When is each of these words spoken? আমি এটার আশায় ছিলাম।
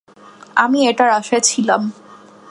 আমি 0.55 0.79
এটার 0.87 1.09
আশায় 1.09 1.43
ছিলাম। 1.43 1.81